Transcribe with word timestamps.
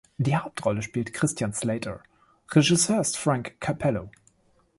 Die 0.17 0.35
Hauptrolle 0.35 0.81
spielt 0.81 1.13
Christian 1.13 1.53
Slater, 1.53 2.01
Regisseur 2.49 2.99
ist 3.01 3.17
Frank 3.19 3.57
Capello. 3.61 4.09